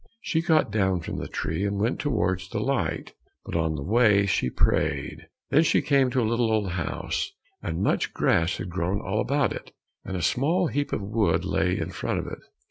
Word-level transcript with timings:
She 0.19 0.41
got 0.41 0.71
down 0.71 1.01
from 1.01 1.17
the 1.19 1.27
tree, 1.27 1.63
and 1.63 1.79
went 1.79 1.99
towards 1.99 2.49
the 2.49 2.59
light, 2.59 3.13
but 3.45 3.55
on 3.55 3.75
the 3.75 3.83
way 3.83 4.25
she 4.25 4.49
prayed. 4.49 5.27
Then 5.51 5.61
she 5.61 5.83
came 5.83 6.09
to 6.09 6.21
a 6.21 6.25
little 6.25 6.51
old 6.51 6.71
house, 6.71 7.31
and 7.61 7.83
much 7.83 8.11
grass 8.11 8.57
had 8.57 8.67
grown 8.71 8.99
all 8.99 9.21
about 9.21 9.53
it, 9.53 9.73
and 10.03 10.17
a 10.17 10.23
small 10.23 10.65
heap 10.69 10.91
of 10.91 11.03
wood 11.03 11.45
lay 11.45 11.77
in 11.77 11.91
front 11.91 12.17
of 12.17 12.25
it. 12.25 12.39